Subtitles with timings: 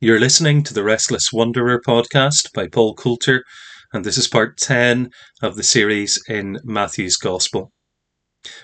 [0.00, 3.42] You're listening to the Restless Wanderer podcast by Paul Coulter,
[3.92, 5.10] and this is part 10
[5.42, 7.72] of the series in Matthew's Gospel.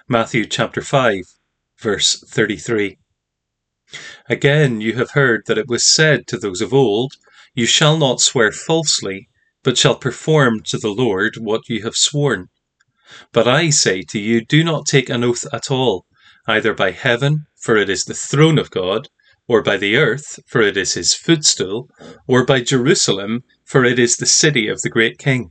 [0.09, 1.25] Matthew chapter 5,
[1.81, 2.99] verse 33.
[4.29, 7.15] Again, you have heard that it was said to those of old,
[7.53, 9.29] You shall not swear falsely,
[9.65, 12.47] but shall perform to the Lord what you have sworn.
[13.33, 16.07] But I say to you, do not take an oath at all,
[16.47, 19.09] either by heaven, for it is the throne of God
[19.47, 21.89] or by the earth, for it is his footstool,
[22.27, 25.51] or by Jerusalem, for it is the city of the great king.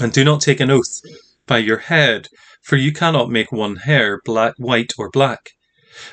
[0.00, 1.00] And do not take an oath
[1.46, 2.28] by your head,
[2.62, 5.50] for you cannot make one hair black, white or black.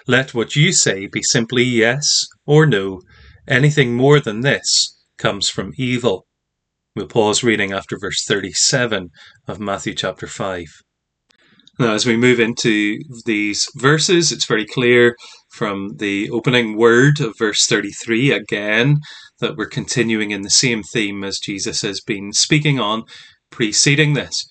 [0.07, 3.01] Let what you say be simply yes or no.
[3.47, 6.25] Anything more than this comes from evil.
[6.95, 9.09] We'll pause reading after verse 37
[9.47, 10.65] of Matthew chapter 5.
[11.77, 15.17] Now, as we move into these verses, it's very clear
[15.51, 18.99] from the opening word of verse 33 again
[19.41, 23.03] that we're continuing in the same theme as Jesus has been speaking on
[23.51, 24.45] preceding this.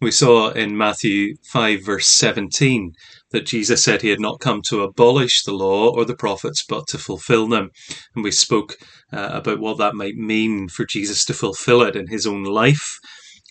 [0.00, 2.92] We saw in Matthew 5, verse 17,
[3.32, 6.86] that Jesus said he had not come to abolish the law or the prophets, but
[6.88, 7.70] to fulfill them.
[8.14, 8.76] And we spoke
[9.12, 13.00] uh, about what that might mean for Jesus to fulfill it in his own life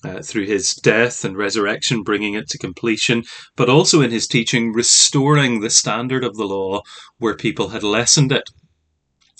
[0.07, 3.23] uh, through his death and resurrection, bringing it to completion,
[3.55, 6.81] but also in his teaching, restoring the standard of the law
[7.17, 8.43] where people had lessened it.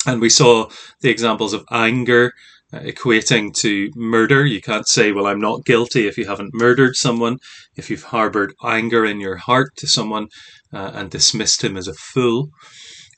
[0.06, 0.70] And we saw
[1.02, 2.34] the examples of anger
[2.74, 4.46] uh, equating to murder.
[4.46, 7.38] You can't say, well, I'm not guilty if you haven't murdered someone,
[7.76, 10.28] if you've harbored anger in your heart to someone
[10.74, 12.50] uh, and dismissed him as a fool.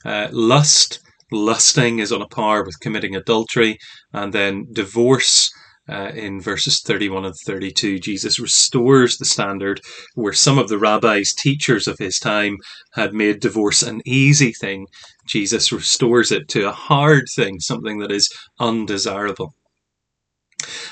[0.05, 1.00] Uh, lust,
[1.31, 3.77] lusting is on a par with committing adultery,
[4.14, 5.52] and then divorce
[5.90, 9.82] uh, in verses 31 and 32, Jesus restores the standard
[10.16, 12.58] where some of the rabbis, teachers of his time,
[12.94, 14.88] had made divorce an easy thing.
[15.26, 18.30] Jesus restores it to a hard thing, something that is
[18.60, 19.54] undesirable.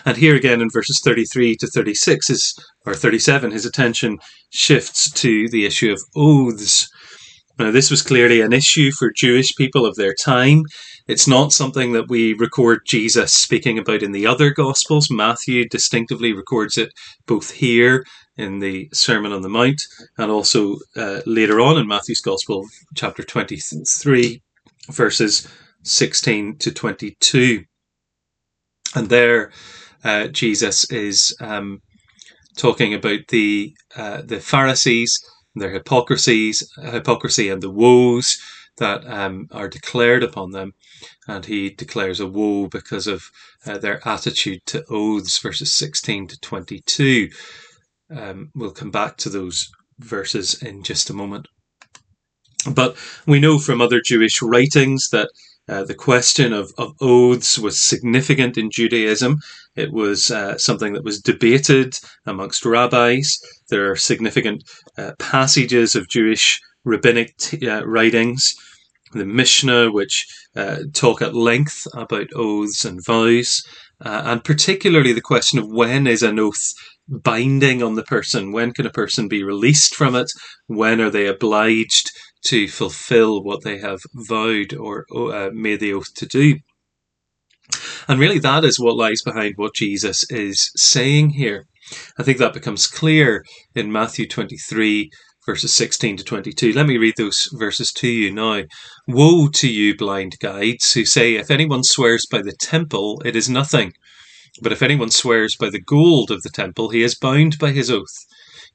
[0.05, 2.53] And here again in verses 33 to 36 is,
[2.85, 4.17] or 37, his attention
[4.49, 6.87] shifts to the issue of oaths.
[7.59, 10.63] Now, this was clearly an issue for Jewish people of their time.
[11.07, 15.09] It's not something that we record Jesus speaking about in the other Gospels.
[15.09, 16.91] Matthew distinctively records it
[17.25, 18.05] both here
[18.37, 19.81] in the Sermon on the Mount
[20.17, 24.41] and also uh, later on in Matthew's Gospel, chapter 23,
[24.89, 25.47] verses
[25.83, 27.63] 16 to 22.
[28.95, 29.51] And there,
[30.03, 31.79] uh, Jesus is um,
[32.55, 35.17] talking about the uh, the Pharisees
[35.57, 38.39] their hypocrisies, hypocrisy, and the woes
[38.77, 40.73] that um, are declared upon them.
[41.27, 43.31] And he declares a woe because of
[43.65, 47.29] uh, their attitude to oaths, verses 16 to 22.
[48.15, 49.69] Um, we'll come back to those
[49.99, 51.47] verses in just a moment.
[52.71, 55.29] But we know from other Jewish writings that
[55.69, 59.39] uh, the question of, of oaths was significant in Judaism.
[59.77, 63.37] It was uh, something that was debated amongst rabbis.
[63.69, 64.63] There are significant
[64.97, 68.55] uh, passages of Jewish rabbinic t- uh, writings,
[69.13, 73.61] the Mishnah, which uh, talk at length about oaths and vows,
[74.01, 76.73] and particularly the question of when is an oath
[77.07, 78.51] binding on the person?
[78.51, 80.29] When can a person be released from it?
[80.65, 82.11] When are they obliged
[82.45, 86.55] to fulfill what they have vowed or uh, made the oath to do.
[88.07, 91.65] And really, that is what lies behind what Jesus is saying here.
[92.17, 93.43] I think that becomes clear
[93.75, 95.09] in Matthew 23,
[95.45, 96.73] verses 16 to 22.
[96.73, 98.63] Let me read those verses to you now.
[99.07, 103.49] Woe to you, blind guides, who say, If anyone swears by the temple, it is
[103.49, 103.93] nothing.
[104.61, 107.91] But if anyone swears by the gold of the temple, he is bound by his
[107.91, 108.25] oath.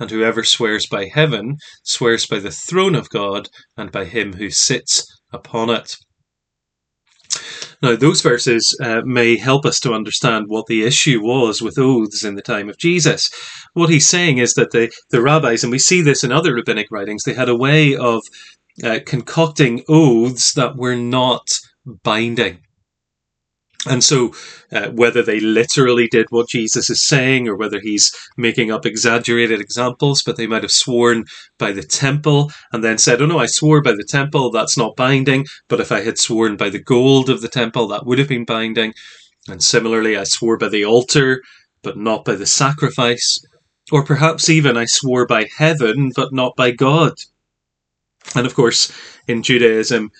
[0.00, 4.50] and whoever swears by heaven swears by the throne of God and by him who
[4.50, 5.94] sits upon it.
[7.82, 12.24] Now, those verses uh, may help us to understand what the issue was with oaths
[12.24, 13.30] in the time of Jesus.
[13.72, 16.88] What he's saying is that the, the rabbis, and we see this in other rabbinic
[16.90, 18.22] writings, they had a way of
[18.84, 21.46] uh, concocting oaths that were not
[22.02, 22.60] binding.
[23.86, 24.34] And so,
[24.72, 29.58] uh, whether they literally did what Jesus is saying or whether he's making up exaggerated
[29.58, 31.24] examples, but they might have sworn
[31.58, 34.96] by the temple and then said, Oh no, I swore by the temple, that's not
[34.96, 35.46] binding.
[35.68, 38.44] But if I had sworn by the gold of the temple, that would have been
[38.44, 38.92] binding.
[39.48, 41.40] And similarly, I swore by the altar,
[41.82, 43.40] but not by the sacrifice.
[43.90, 47.14] Or perhaps even I swore by heaven, but not by God.
[48.34, 48.92] And of course,
[49.26, 50.10] in Judaism,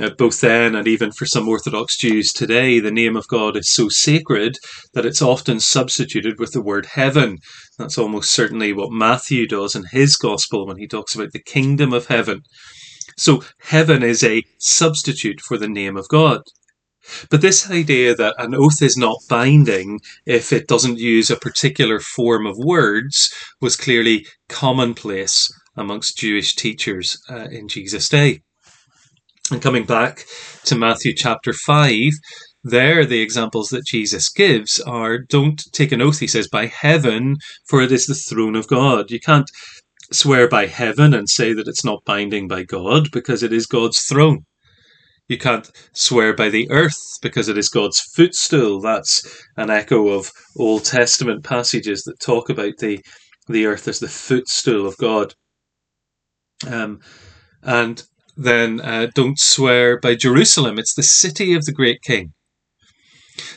[0.00, 3.72] uh, both then and even for some Orthodox Jews today, the name of God is
[3.72, 4.58] so sacred
[4.94, 7.38] that it's often substituted with the word heaven.
[7.78, 11.92] That's almost certainly what Matthew does in his gospel when he talks about the kingdom
[11.92, 12.42] of heaven.
[13.16, 16.42] So heaven is a substitute for the name of God.
[17.30, 22.00] But this idea that an oath is not binding if it doesn't use a particular
[22.00, 28.42] form of words was clearly commonplace amongst Jewish teachers uh, in Jesus' day.
[29.50, 30.24] And coming back
[30.64, 32.10] to Matthew chapter 5,
[32.64, 37.36] there the examples that Jesus gives are don't take an oath, he says, by heaven,
[37.68, 39.12] for it is the throne of God.
[39.12, 39.48] You can't
[40.10, 44.00] swear by heaven and say that it's not binding by God because it is God's
[44.02, 44.40] throne.
[45.28, 48.80] You can't swear by the earth because it is God's footstool.
[48.80, 53.00] That's an echo of Old Testament passages that talk about the,
[53.48, 55.34] the earth as the footstool of God.
[56.66, 57.00] Um,
[57.62, 58.02] and
[58.36, 60.78] then uh, don't swear by Jerusalem.
[60.78, 62.32] It's the city of the great king.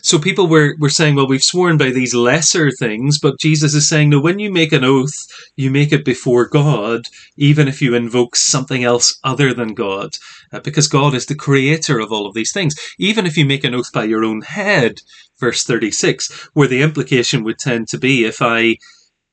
[0.01, 3.87] So people were, were saying, well, we've sworn by these lesser things, but Jesus is
[3.87, 7.95] saying, no, when you make an oath, you make it before God, even if you
[7.95, 10.11] invoke something else other than God,
[10.51, 12.75] uh, because God is the creator of all of these things.
[12.97, 15.01] Even if you make an oath by your own head,
[15.39, 18.77] verse 36, where the implication would tend to be, if I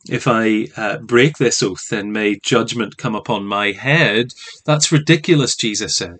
[0.08, 4.32] if I uh, break this oath, then may judgment come upon my head.
[4.64, 6.18] That's ridiculous, Jesus said.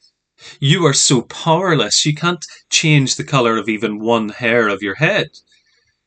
[0.61, 4.97] You are so powerless, you can't change the colour of even one hair of your
[4.97, 5.29] head.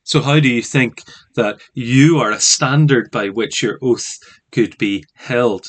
[0.04, 1.04] So, how do you think
[1.36, 4.08] that you are a standard by which your oath
[4.52, 5.68] could be held?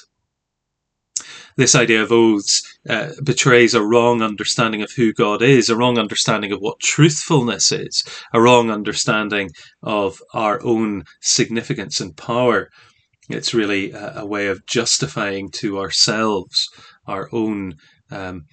[1.60, 5.98] This idea of oaths uh, betrays a wrong understanding of who God is, a wrong
[5.98, 8.02] understanding of what truthfulness is,
[8.32, 9.50] a wrong understanding
[9.82, 12.70] of our own significance and power.
[13.28, 16.66] It's really a, a way of justifying to ourselves
[17.06, 17.74] our own
[18.10, 18.44] um,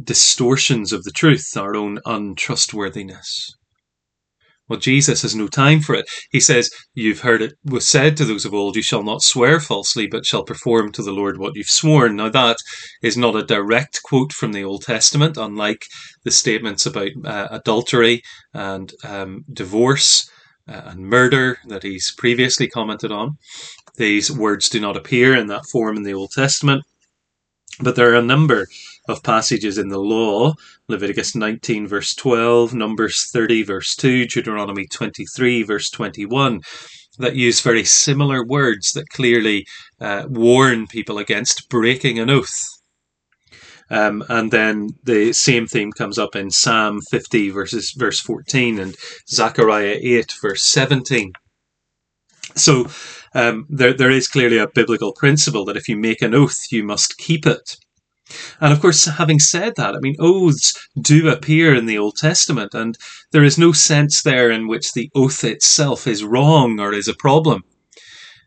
[0.00, 3.56] distortions of the truth, our own untrustworthiness.
[4.72, 6.08] Well, Jesus has no time for it.
[6.30, 9.60] He says, You've heard it was said to those of old, You shall not swear
[9.60, 12.16] falsely, but shall perform to the Lord what you've sworn.
[12.16, 12.56] Now, that
[13.02, 15.84] is not a direct quote from the Old Testament, unlike
[16.24, 18.22] the statements about uh, adultery
[18.54, 20.26] and um, divorce
[20.66, 23.36] uh, and murder that he's previously commented on.
[23.96, 26.82] These words do not appear in that form in the Old Testament.
[27.78, 28.68] But there are a number
[29.08, 30.54] of passages in the law
[30.88, 36.60] Leviticus 19, verse 12, Numbers 30, verse 2, Deuteronomy 23, verse 21
[37.18, 39.66] that use very similar words that clearly
[40.00, 42.62] uh, warn people against breaking an oath.
[43.90, 48.96] Um, and then the same theme comes up in Psalm 50, verses verse 14, and
[49.28, 51.32] Zechariah 8, verse 17.
[52.56, 52.86] So
[53.34, 56.84] um, there, there is clearly a biblical principle that if you make an oath, you
[56.84, 57.76] must keep it.
[58.60, 62.74] And of course, having said that, I mean, oaths do appear in the Old Testament,
[62.74, 62.96] and
[63.32, 67.14] there is no sense there in which the oath itself is wrong or is a
[67.14, 67.62] problem.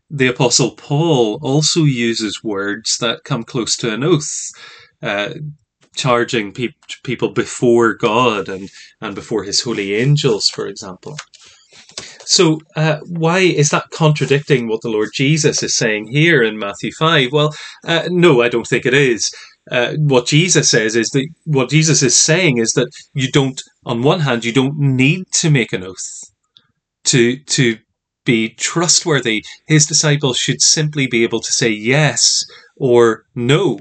[0.10, 4.52] The Apostle Paul also uses words that come close to an oath,
[5.02, 5.34] uh,
[5.96, 6.70] charging pe-
[7.04, 8.70] people before God and,
[9.02, 11.18] and before his holy angels, for example.
[12.26, 16.92] So, uh, why is that contradicting what the Lord Jesus is saying here in Matthew
[16.92, 17.32] 5?
[17.32, 19.32] Well, uh, no, I don't think it is.
[19.72, 24.04] Uh, what Jesus says is that what Jesus is saying is that you don't, on
[24.04, 26.22] one hand, you don't need to make an oath
[27.06, 27.78] to, to
[28.26, 29.44] be trustworthy.
[29.68, 32.44] His disciples should simply be able to say yes
[32.78, 33.80] or no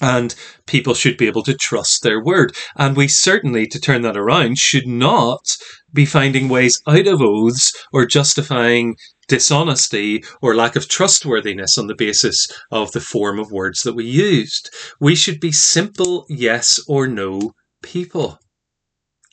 [0.00, 0.34] and
[0.66, 2.54] people should be able to trust their word.
[2.76, 5.56] And we certainly, to turn that around, should not
[5.96, 8.94] be finding ways out of oaths or justifying
[9.28, 14.04] dishonesty or lack of trustworthiness on the basis of the form of words that we
[14.04, 14.70] used.
[15.00, 18.38] We should be simple yes or no people.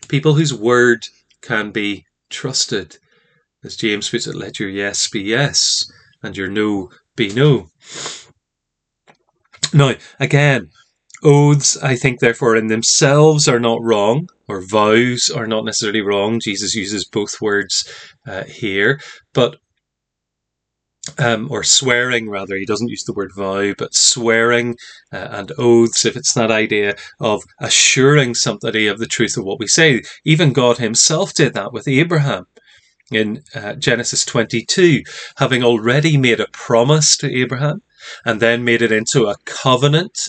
[0.07, 1.05] People whose word
[1.41, 2.97] can be trusted.
[3.63, 5.85] As James puts it, let your yes be yes
[6.23, 7.67] and your no be no.
[9.73, 10.69] Now, again,
[11.23, 16.39] oaths, I think, therefore, in themselves are not wrong, or vows are not necessarily wrong.
[16.39, 17.87] Jesus uses both words
[18.27, 18.99] uh, here,
[19.33, 19.57] but
[21.17, 22.55] um, or swearing rather.
[22.55, 24.75] He doesn't use the word vow, but swearing
[25.11, 29.59] uh, and oaths, if it's that idea of assuring somebody of the truth of what
[29.59, 30.01] we say.
[30.25, 32.45] Even God Himself did that with Abraham
[33.15, 35.01] in uh, Genesis 22,
[35.37, 37.81] having already made a promise to Abraham
[38.25, 40.19] and then made it into a covenant.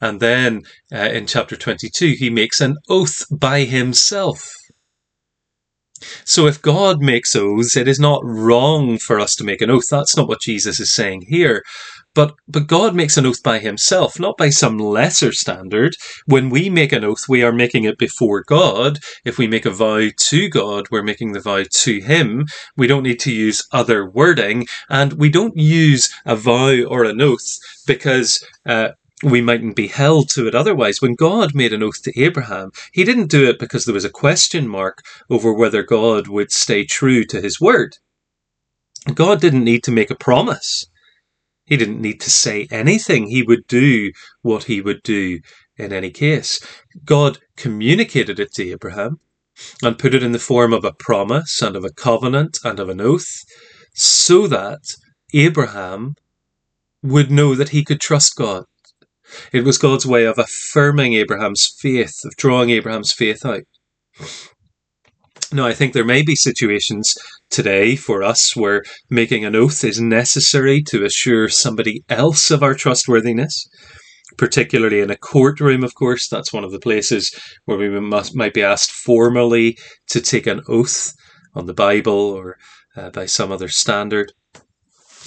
[0.00, 4.48] And then uh, in chapter 22, he makes an oath by himself.
[6.24, 9.88] So if God makes oaths, it is not wrong for us to make an oath.
[9.90, 11.62] That's not what Jesus is saying here.
[12.14, 15.96] But, but God makes an oath by himself, not by some lesser standard.
[16.26, 19.00] When we make an oath, we are making it before God.
[19.24, 22.46] If we make a vow to God, we're making the vow to him.
[22.76, 27.20] We don't need to use other wording and we don't use a vow or an
[27.20, 28.90] oath because, uh,
[29.22, 31.00] we mightn't be held to it otherwise.
[31.00, 34.10] When God made an oath to Abraham, he didn't do it because there was a
[34.10, 37.96] question mark over whether God would stay true to his word.
[39.14, 40.86] God didn't need to make a promise.
[41.66, 43.28] He didn't need to say anything.
[43.28, 45.40] He would do what he would do
[45.76, 46.60] in any case.
[47.04, 49.20] God communicated it to Abraham
[49.82, 52.88] and put it in the form of a promise and of a covenant and of
[52.88, 53.44] an oath
[53.94, 54.82] so that
[55.32, 56.14] Abraham
[57.02, 58.64] would know that he could trust God.
[59.52, 63.62] It was God's way of affirming Abraham's faith, of drawing Abraham's faith out.
[65.52, 67.14] Now, I think there may be situations
[67.54, 72.74] today for us where making an oath is necessary to assure somebody else of our
[72.74, 73.64] trustworthiness,
[74.36, 76.28] particularly in a courtroom, of course.
[76.28, 77.32] That's one of the places
[77.64, 81.12] where we must, might be asked formally to take an oath
[81.54, 82.56] on the Bible or
[82.96, 84.32] uh, by some other standard.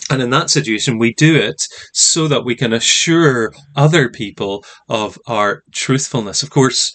[0.10, 1.62] And in that situation, we do it
[1.93, 6.43] so that we can assure other people of our truthfulness.
[6.43, 6.91] Of course,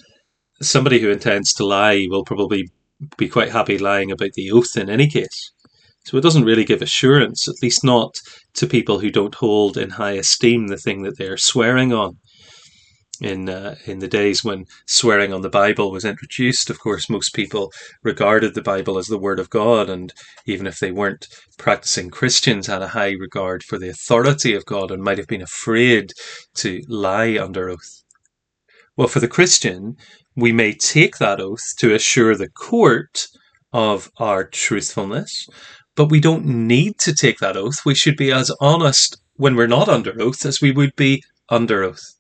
[0.60, 2.70] somebody who intends to lie will probably
[3.16, 5.52] be quite happy lying about the oath in any case.
[6.04, 8.20] So it doesn't really give assurance, at least not
[8.54, 12.18] to people who don't hold in high esteem the thing that they're swearing on.
[13.20, 17.34] In uh, in the days when swearing on the Bible was introduced, of course, most
[17.34, 17.70] people
[18.02, 20.12] regarded the Bible as the Word of God, and
[20.44, 24.90] even if they weren't practicing Christians, had a high regard for the authority of God
[24.90, 26.12] and might have been afraid
[26.56, 28.02] to lie under oath.
[28.96, 29.96] Well, for the Christian,
[30.36, 33.26] we may take that oath to assure the court
[33.72, 35.46] of our truthfulness,
[35.94, 37.84] but we don't need to take that oath.
[37.84, 41.82] We should be as honest when we're not under oath as we would be under
[41.82, 42.14] oath.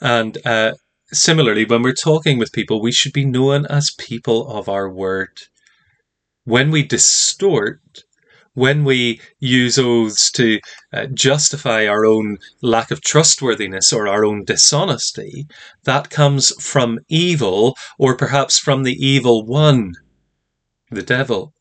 [0.00, 0.74] And uh,
[1.12, 5.40] similarly, when we're talking with people, we should be known as people of our word.
[6.44, 7.80] When we distort
[8.54, 10.58] when we use oaths to
[10.92, 15.46] uh, justify our own lack of trustworthiness or our own dishonesty,
[15.84, 19.92] that comes from evil or perhaps from the evil one,
[20.90, 21.52] the devil.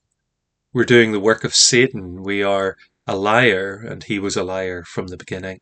[0.73, 2.23] We're doing the work of Satan.
[2.23, 2.75] We are
[3.07, 5.59] a liar, and he was a liar from the beginning.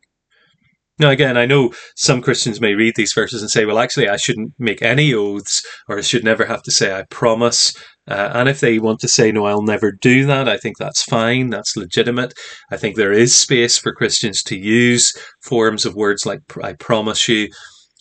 [0.98, 4.16] Now, again, I know some Christians may read these verses and say, well, actually, I
[4.16, 7.72] shouldn't make any oaths, or I should never have to say, I promise.
[8.08, 11.02] Uh, and if they want to say, no, I'll never do that, I think that's
[11.02, 11.50] fine.
[11.50, 12.32] That's legitimate.
[12.70, 15.12] I think there is space for Christians to use
[15.42, 17.48] forms of words like, I promise you,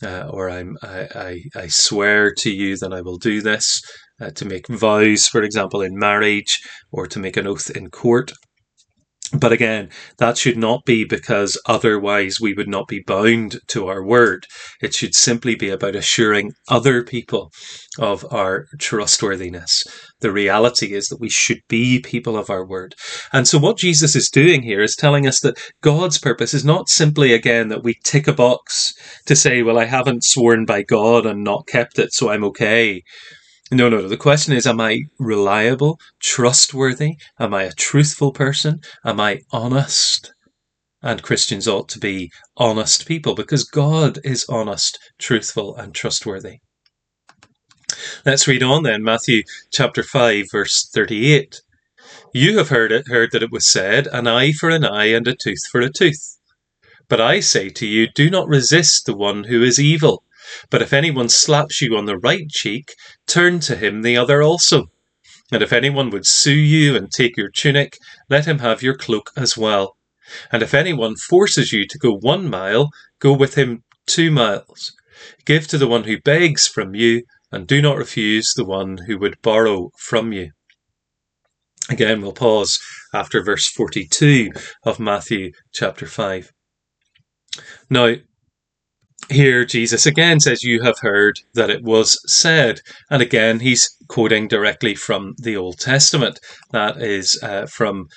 [0.04, 3.82] uh, or I'm, I, I, I, swear to you that I will do this,
[4.22, 6.62] uh, to make vows, for example, in marriage,
[6.92, 8.32] or to make an oath in court.
[9.34, 14.02] But again, that should not be because otherwise we would not be bound to our
[14.02, 14.46] word.
[14.82, 17.52] It should simply be about assuring other people
[18.00, 19.84] of our trustworthiness.
[20.22, 22.96] The reality is that we should be people of our word.
[23.34, 26.88] And so what Jesus is doing here is telling us that God's purpose is not
[26.88, 28.94] simply again that we tick a box
[29.26, 33.04] to say, well, I haven't sworn by God and not kept it, so I'm okay.
[33.70, 34.08] No, no, no.
[34.08, 37.18] The question is, am I reliable, trustworthy?
[37.38, 38.80] Am I a truthful person?
[39.04, 40.32] Am I honest?
[41.02, 46.60] And Christians ought to be honest people because God is honest, truthful, and trustworthy.
[48.26, 51.62] Let's read on then, Matthew chapter 5, verse 38.
[52.34, 55.28] You have heard it, heard that it was said, an eye for an eye and
[55.28, 56.38] a tooth for a tooth.
[57.10, 60.24] But I say to you, do not resist the one who is evil.
[60.70, 62.94] But if anyone slaps you on the right cheek,
[63.28, 64.86] turn to him the other also.
[65.52, 67.98] And if anyone would sue you and take your tunic,
[68.30, 69.96] let him have your cloak as well.
[70.52, 72.90] And if anyone forces you to go one mile,
[73.20, 74.94] go with him two miles.
[75.46, 79.18] Give to the one who begs from you, and do not refuse the one who
[79.20, 80.52] would borrow from you.
[81.90, 82.80] Again, we'll pause
[83.14, 84.52] after verse 42
[84.84, 86.52] of Matthew chapter 5.
[87.90, 88.16] Now,
[89.30, 92.80] here Jesus again says, You have heard that it was said.
[93.10, 96.40] And again, he's quoting directly from the Old Testament.
[96.72, 98.08] That is uh, from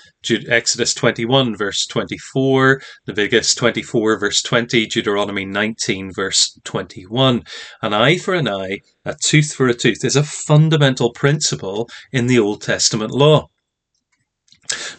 [0.49, 7.43] Exodus 21, verse 24, Leviticus 24, verse 20, Deuteronomy 19, verse 21.
[7.83, 12.27] An eye for an eye, a tooth for a tooth is a fundamental principle in
[12.27, 13.49] the Old Testament law.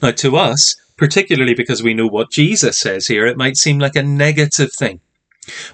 [0.02, 3.96] Now, to us, particularly because we know what Jesus says here, it might seem like
[3.96, 5.00] a negative thing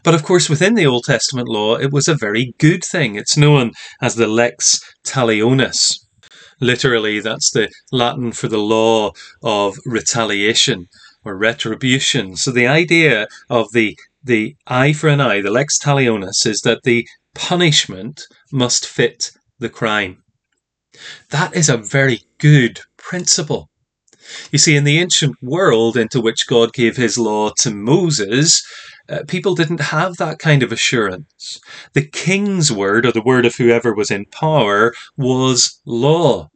[0.03, 3.15] But of course, within the Old Testament law, it was a very good thing.
[3.15, 3.71] It's known
[4.01, 6.00] as the lex talionis.
[6.59, 9.12] Literally, that's the Latin for the law
[9.43, 10.86] of retaliation
[11.24, 12.36] or retribution.
[12.36, 16.83] So the idea of the the eye for an eye, the lex talionis, is that
[16.83, 20.24] the punishment must fit the crime.
[21.29, 23.69] That is a very good principle.
[24.51, 28.62] You see, in the ancient world into which God gave his law to Moses,
[29.10, 31.60] uh, people didn't have that kind of assurance.
[31.94, 36.50] The king's word, or the word of whoever was in power, was law.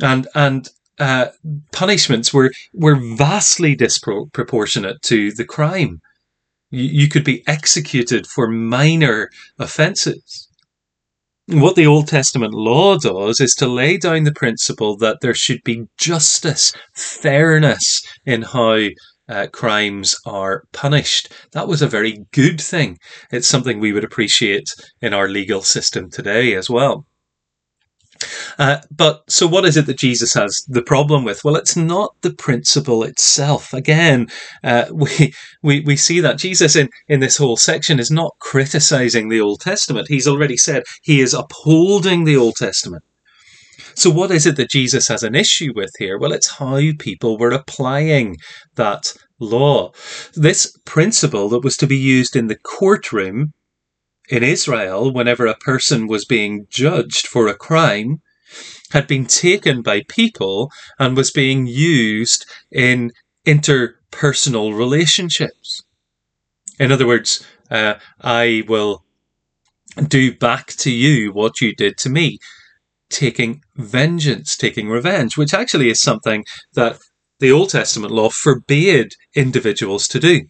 [0.00, 1.28] And, and uh,
[1.72, 6.00] punishments were, were vastly disproportionate to the crime.
[6.70, 10.48] You, you could be executed for minor offences.
[11.46, 15.60] What the Old Testament law does is to lay down the principle that there should
[15.62, 18.88] be justice, fairness in how
[19.28, 21.32] uh, crimes are punished.
[21.52, 22.98] That was a very good thing.
[23.30, 24.68] It's something we would appreciate
[25.00, 27.06] in our legal system today as well.
[28.58, 31.42] Uh, but so what is it that Jesus has the problem with?
[31.44, 33.72] Well, it's not the principle itself.
[33.72, 34.28] Again,
[34.62, 39.28] uh, we, we, we see that Jesus in, in this whole section is not criticizing
[39.28, 40.08] the Old Testament.
[40.08, 43.04] He's already said he is upholding the Old Testament.
[43.94, 46.18] So what is it that Jesus has an issue with here?
[46.18, 48.36] Well, it's how people were applying
[48.74, 49.92] that law.
[50.34, 53.52] This principle that was to be used in the courtroom
[54.28, 58.22] in Israel, whenever a person was being judged for a crime,
[58.90, 63.12] had been taken by people and was being used in
[63.46, 65.82] interpersonal relationships.
[66.78, 69.04] In other words, uh, I will
[70.08, 72.38] do back to you what you did to me,
[73.10, 76.44] taking vengeance, taking revenge, which actually is something
[76.74, 76.98] that
[77.40, 80.42] the Old Testament law forbade individuals to do.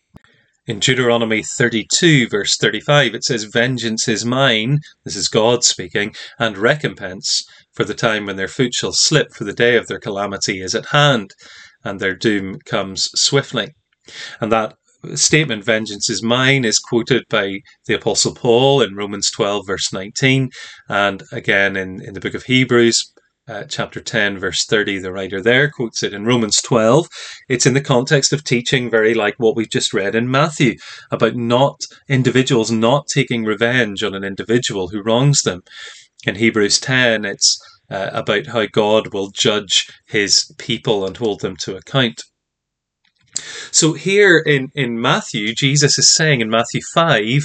[0.66, 6.56] In Deuteronomy 32, verse 35, it says, Vengeance is mine, this is God speaking, and
[6.56, 7.44] recompense
[7.74, 10.74] for the time when their foot shall slip, for the day of their calamity is
[10.74, 11.34] at hand,
[11.84, 13.74] and their doom comes swiftly.
[14.40, 14.74] And that
[15.14, 20.50] statement, vengeance is mine, is quoted by the Apostle Paul in Romans 12, verse 19,
[20.88, 23.12] and again in, in the book of Hebrews,
[23.46, 27.08] uh, chapter 10, verse 30, the writer there quotes it in Romans 12.
[27.48, 30.76] It's in the context of teaching, very like what we've just read in Matthew,
[31.10, 35.62] about not individuals not taking revenge on an individual who wrongs them.
[36.26, 37.58] In Hebrews 10, it's
[37.90, 42.22] uh, about how God will judge his people and hold them to account.
[43.70, 47.42] So here in, in Matthew, Jesus is saying in Matthew 5,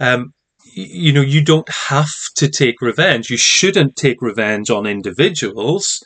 [0.00, 0.32] um,
[0.74, 3.30] you know, you don't have to take revenge.
[3.30, 6.02] You shouldn't take revenge on individuals.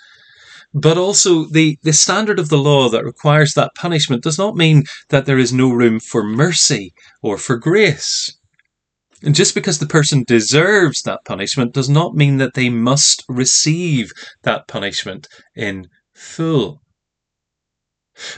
[0.72, 4.84] But also, the, the standard of the law that requires that punishment does not mean
[5.08, 8.36] that there is no room for mercy or for grace.
[9.22, 14.12] And just because the person deserves that punishment does not mean that they must receive
[14.42, 16.82] that punishment in full.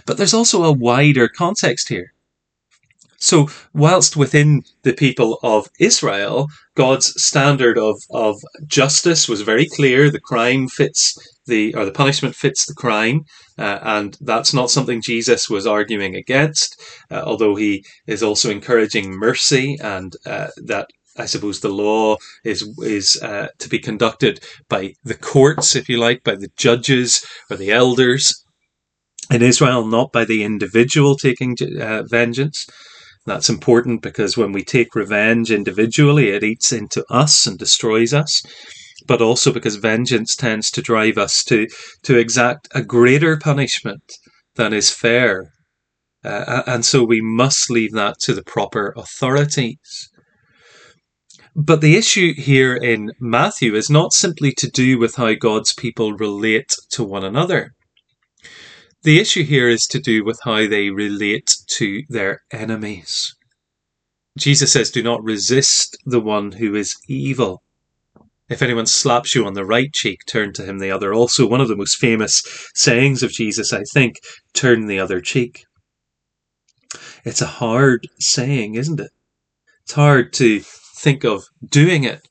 [0.06, 2.12] But there's also a wider context here.
[3.20, 10.08] So, whilst within the people of Israel, God's standard of, of justice was very clear,
[10.08, 13.22] the crime fits the, or the punishment fits the crime,
[13.58, 19.10] uh, and that's not something Jesus was arguing against, uh, although he is also encouraging
[19.10, 20.86] mercy and uh, that
[21.16, 24.38] I suppose the law is is uh, to be conducted
[24.68, 28.44] by the courts, if you like, by the judges or the elders
[29.30, 32.66] in Israel, not by the individual taking uh, vengeance.
[33.26, 38.42] That's important because when we take revenge individually, it eats into us and destroys us.
[39.06, 41.66] But also because vengeance tends to drive us to,
[42.04, 44.02] to exact a greater punishment
[44.56, 45.52] than is fair.
[46.24, 50.10] Uh, and so we must leave that to the proper authorities.
[51.54, 56.12] But the issue here in Matthew is not simply to do with how God's people
[56.12, 57.72] relate to one another.
[59.02, 63.34] The issue here is to do with how they relate to their enemies.
[64.36, 67.62] Jesus says, Do not resist the one who is evil.
[68.48, 71.12] If anyone slaps you on the right cheek, turn to him the other.
[71.12, 72.42] Also, one of the most famous
[72.74, 74.16] sayings of Jesus, I think,
[74.54, 75.64] turn the other cheek.
[77.24, 79.10] It's a hard saying, isn't it?
[79.82, 82.26] It's hard to think of doing it.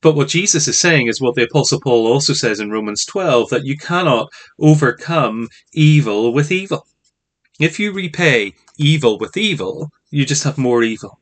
[0.00, 3.50] But what Jesus is saying is what the Apostle Paul also says in Romans 12
[3.50, 6.86] that you cannot overcome evil with evil.
[7.58, 11.18] If you repay evil with evil, you just have more evil.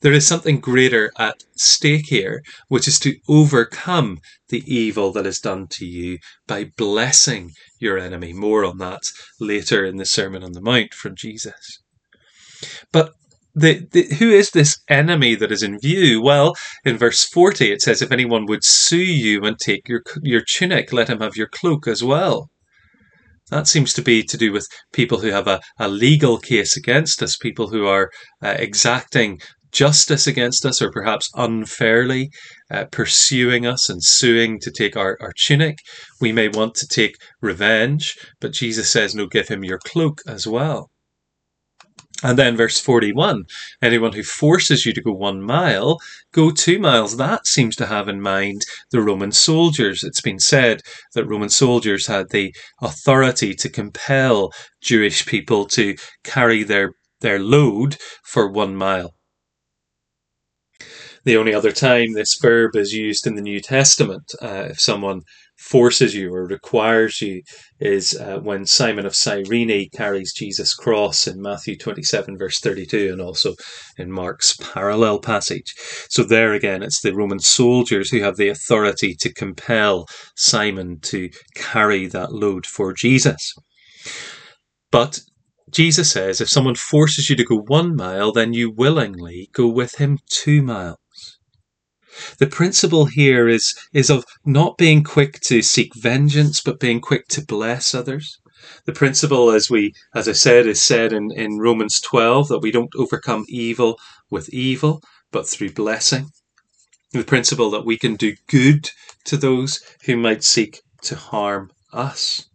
[0.00, 5.40] There is something greater at stake here, which is to overcome the evil that is
[5.40, 8.32] done to you by blessing your enemy.
[8.32, 9.02] More on that
[9.40, 11.80] later in the Sermon on the Mount from Jesus.
[12.92, 13.14] But
[13.54, 16.20] the, the, who is this enemy that is in view?
[16.22, 20.42] Well, in verse 40, it says, If anyone would sue you and take your, your
[20.42, 22.50] tunic, let him have your cloak as well.
[23.50, 27.22] That seems to be to do with people who have a, a legal case against
[27.22, 28.10] us, people who are
[28.42, 29.38] uh, exacting
[29.70, 32.30] justice against us or perhaps unfairly
[32.70, 35.76] uh, pursuing us and suing to take our, our tunic.
[36.20, 40.46] We may want to take revenge, but Jesus says, No, give him your cloak as
[40.46, 40.90] well.
[42.24, 43.44] And then verse 41
[43.82, 46.00] anyone who forces you to go one mile,
[46.32, 47.18] go two miles.
[47.18, 50.02] That seems to have in mind the Roman soldiers.
[50.02, 50.80] It's been said
[51.12, 57.98] that Roman soldiers had the authority to compel Jewish people to carry their, their load
[58.24, 59.14] for one mile.
[61.24, 65.22] The only other time this verb is used in the New Testament, uh, if someone
[65.58, 67.42] forces you or requires you,
[67.80, 73.20] is uh, when Simon of Cyrene carries Jesus' cross in Matthew 27, verse 32, and
[73.20, 73.54] also
[73.98, 75.74] in Mark's parallel passage.
[76.08, 81.30] So, there again, it's the Roman soldiers who have the authority to compel Simon to
[81.54, 83.54] carry that load for Jesus.
[84.90, 85.20] But
[85.70, 89.96] Jesus says if someone forces you to go one mile, then you willingly go with
[89.96, 90.98] him two miles.
[92.38, 97.28] The principle here is, is of not being quick to seek vengeance, but being quick
[97.28, 98.38] to bless others.
[98.86, 102.70] The principle, as we, as I said, is said in, in Romans 12, that we
[102.70, 103.98] don't overcome evil
[104.30, 106.30] with evil, but through blessing.
[107.12, 108.90] The principle that we can do good
[109.24, 112.46] to those who might seek to harm us.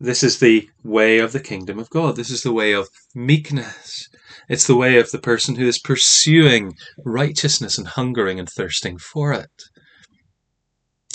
[0.00, 2.16] This is the way of the kingdom of God.
[2.16, 4.08] This is the way of meekness.
[4.52, 6.74] It's the way of the person who is pursuing
[7.06, 9.50] righteousness and hungering and thirsting for it.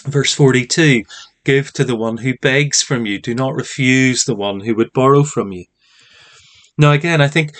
[0.05, 1.03] Verse 42
[1.43, 4.91] Give to the one who begs from you, do not refuse the one who would
[4.91, 5.65] borrow from you.
[6.79, 7.51] Now, again, I think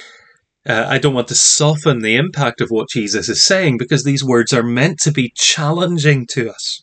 [0.68, 4.24] uh, I don't want to soften the impact of what Jesus is saying because these
[4.24, 6.82] words are meant to be challenging to us.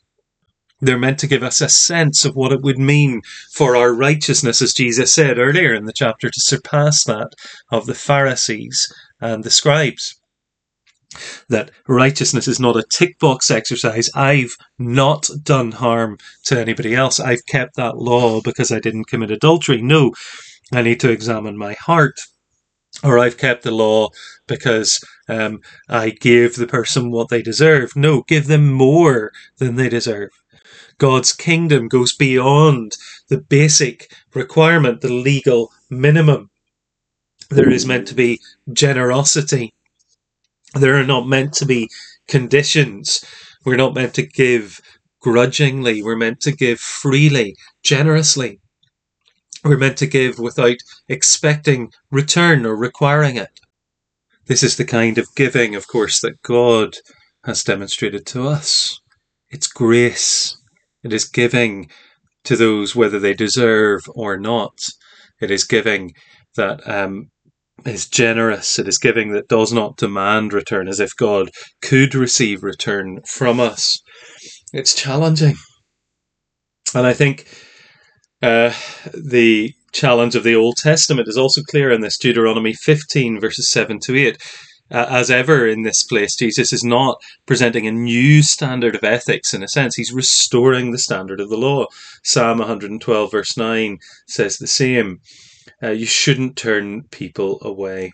[0.84, 4.60] They're meant to give us a sense of what it would mean for our righteousness,
[4.60, 7.32] as Jesus said earlier in the chapter, to surpass that
[7.70, 8.86] of the Pharisees
[9.18, 10.20] and the scribes.
[11.48, 14.10] That righteousness is not a tick box exercise.
[14.14, 17.18] I've not done harm to anybody else.
[17.18, 19.80] I've kept that law because I didn't commit adultery.
[19.80, 20.12] No,
[20.70, 22.20] I need to examine my heart.
[23.02, 24.10] Or I've kept the law
[24.46, 27.96] because um, I gave the person what they deserve.
[27.96, 30.30] No, give them more than they deserve.
[30.98, 32.96] God's kingdom goes beyond
[33.28, 36.50] the basic requirement, the legal minimum.
[37.50, 38.40] There is meant to be
[38.72, 39.74] generosity.
[40.74, 41.88] There are not meant to be
[42.28, 43.24] conditions.
[43.64, 44.80] We're not meant to give
[45.20, 46.02] grudgingly.
[46.02, 48.60] We're meant to give freely, generously.
[49.64, 50.76] We're meant to give without
[51.08, 53.60] expecting return or requiring it.
[54.46, 56.96] This is the kind of giving, of course, that God
[57.44, 59.00] has demonstrated to us.
[59.48, 60.58] It's grace.
[61.04, 61.90] It is giving
[62.44, 64.78] to those whether they deserve or not.
[65.40, 66.12] It is giving
[66.56, 67.30] that um,
[67.84, 68.78] is generous.
[68.78, 71.50] It is giving that does not demand return as if God
[71.82, 73.98] could receive return from us.
[74.72, 75.56] It's challenging.
[76.94, 77.46] And I think
[78.42, 78.72] uh,
[79.12, 83.98] the challenge of the Old Testament is also clear in this Deuteronomy 15, verses 7
[84.00, 84.38] to 8
[84.90, 89.54] uh, as ever in this place, Jesus is not presenting a new standard of ethics
[89.54, 89.96] in a sense.
[89.96, 91.86] He's restoring the standard of the law.
[92.22, 95.20] Psalm 112, verse 9 says the same.
[95.82, 98.12] Uh, you shouldn't turn people away.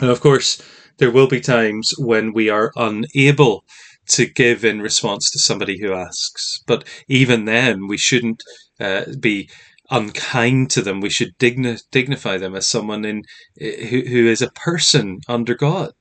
[0.00, 0.62] And of course,
[0.98, 3.64] there will be times when we are unable
[4.08, 6.62] to give in response to somebody who asks.
[6.66, 8.42] But even then, we shouldn't
[8.80, 9.50] uh, be
[9.90, 11.00] unkind to them.
[11.00, 13.22] We should digni- dignify them as someone in
[13.58, 15.92] who, who is a person under God.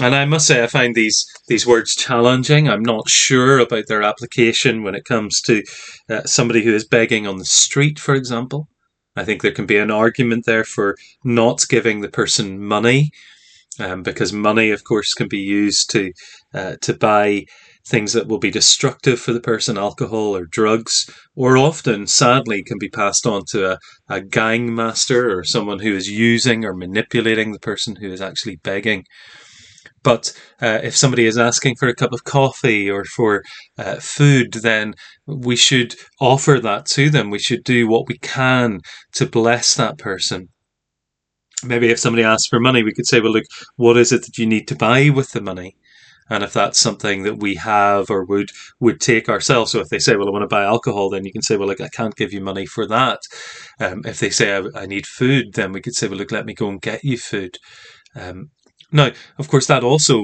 [0.00, 2.68] And I must say, I find these these words challenging.
[2.68, 5.62] I'm not sure about their application when it comes to
[6.10, 8.68] uh, somebody who is begging on the street, for example.
[9.16, 13.12] I think there can be an argument there for not giving the person money,
[13.78, 16.12] um, because money, of course, can be used to
[16.52, 17.44] uh, to buy
[17.86, 22.78] things that will be destructive for the person, alcohol or drugs, or often, sadly, can
[22.78, 27.52] be passed on to a, a gang master or someone who is using or manipulating
[27.52, 29.04] the person who is actually begging.
[30.02, 33.42] But uh, if somebody is asking for a cup of coffee or for
[33.78, 34.94] uh, food, then
[35.26, 37.30] we should offer that to them.
[37.30, 38.80] We should do what we can
[39.14, 40.48] to bless that person.
[41.64, 43.44] Maybe if somebody asks for money, we could say, well, look,
[43.76, 45.76] what is it that you need to buy with the money?
[46.30, 49.98] And if that's something that we have or would would take ourselves so if they
[49.98, 52.16] say well i want to buy alcohol then you can say well look i can't
[52.16, 53.20] give you money for that.
[53.80, 56.46] Um, if they say I, I, need food then we could say well look let
[56.46, 57.56] me go and get you food.
[58.16, 58.50] Um,
[58.92, 60.22] now of course that also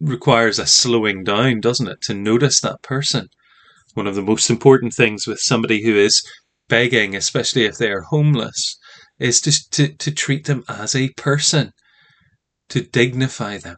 [0.00, 3.28] requires a slowing down doesn't it to notice that person?
[3.94, 6.22] One of the most important things with somebody who is
[6.68, 8.76] begging especially if they are homeless
[9.18, 11.70] is to, to, to treat them as a person
[12.68, 13.76] to dignify them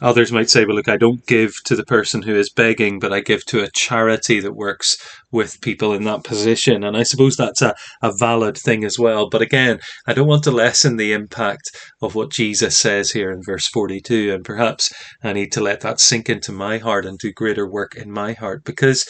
[0.00, 3.12] Others might say, well, look, I don't give to the person who is begging, but
[3.12, 4.96] I give to a charity that works
[5.30, 6.84] with people in that position.
[6.84, 9.28] And I suppose that's a, a valid thing as well.
[9.28, 13.42] But again, I don't want to lessen the impact of what Jesus says here in
[13.42, 14.32] verse 42.
[14.32, 17.94] And perhaps I need to let that sink into my heart and do greater work
[17.94, 19.06] in my heart because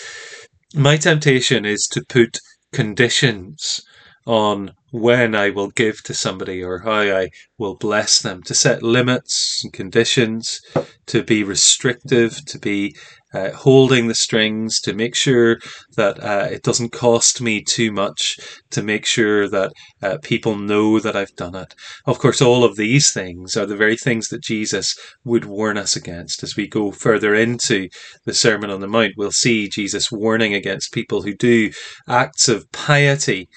[0.75, 2.39] my temptation is to put
[2.73, 3.81] conditions
[4.29, 8.83] on when I will give to somebody or how I will bless them, to set
[8.83, 10.61] limits and conditions,
[11.07, 12.95] to be restrictive, to be
[13.33, 15.59] uh, holding the strings, to make sure
[15.97, 18.39] that uh, it doesn't cost me too much,
[18.71, 21.75] to make sure that uh, people know that I've done it.
[22.07, 25.97] Of course, all of these things are the very things that Jesus would warn us
[25.97, 26.43] against.
[26.43, 27.89] As we go further into
[28.25, 31.71] the Sermon on the Mount, we'll see Jesus warning against people who do
[32.09, 33.49] acts of piety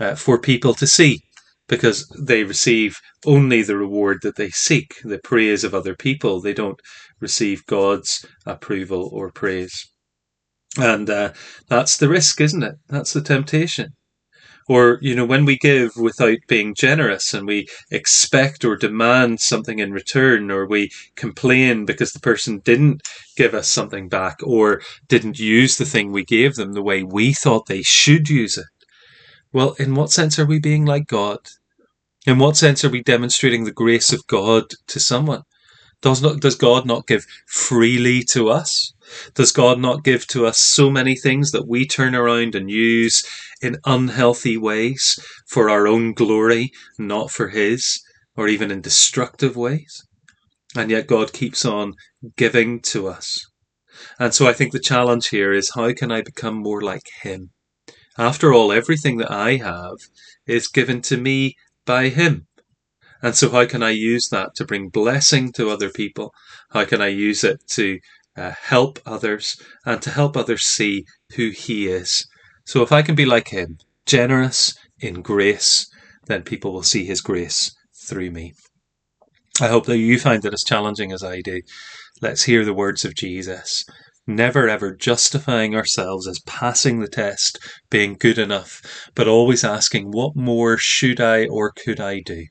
[0.00, 1.20] uh, for people to see
[1.68, 6.40] because they receive only the reward that they seek, the praise of other people.
[6.40, 6.80] They don't
[7.20, 9.86] receive God's approval or praise.
[10.76, 11.32] And uh,
[11.68, 12.74] that's the risk, isn't it?
[12.88, 13.90] That's the temptation.
[14.68, 19.80] Or, you know, when we give without being generous and we expect or demand something
[19.80, 23.02] in return, or we complain because the person didn't
[23.36, 27.32] give us something back or didn't use the thing we gave them the way we
[27.32, 28.66] thought they should use it,
[29.52, 31.38] well, in what sense are we being like God?
[32.26, 35.42] In what sense are we demonstrating the grace of God to someone?
[36.00, 38.92] Does not does God not give freely to us?
[39.34, 43.24] Does God not give to us so many things that we turn around and use
[43.60, 48.00] in unhealthy ways for our own glory, not for His,
[48.36, 50.02] or even in destructive ways?
[50.74, 51.94] And yet God keeps on
[52.36, 53.44] giving to us.
[54.18, 57.50] And so I think the challenge here is how can I become more like Him?
[58.18, 59.96] After all, everything that I have
[60.46, 62.46] is given to me by Him.
[63.22, 66.34] And so, how can I use that to bring blessing to other people?
[66.70, 68.00] How can I use it to
[68.36, 71.04] uh, help others and to help others see
[71.36, 72.26] who He is?
[72.66, 75.86] So, if I can be like Him, generous in grace,
[76.26, 78.54] then people will see His grace through me.
[79.60, 81.62] I hope that you find it as challenging as I do.
[82.20, 83.84] Let's hear the words of Jesus
[84.26, 87.58] never ever justifying ourselves as passing the test,
[87.90, 88.80] being good enough,
[89.14, 92.46] but always asking, what more should I or could I do?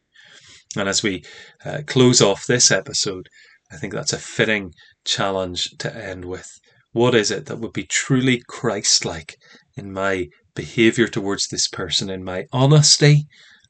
[0.76, 1.24] And as we
[1.66, 3.28] uh, close off this episode,
[3.72, 4.74] I think that's a fitting
[5.06, 6.50] challenge to end with.
[6.92, 9.36] What is it that would be truly Christ like
[9.78, 13.28] in my behavior towards this person, in my honesty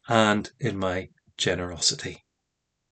[0.08, 2.24] and in my generosity?